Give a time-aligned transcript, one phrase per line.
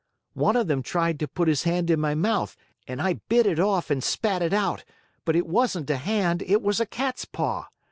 [0.33, 2.57] One of them tried to put his hand in my mouth
[2.87, 4.83] and I bit it off and spat it out;
[5.25, 7.67] but it wasn't a hand, it was a cat's paw.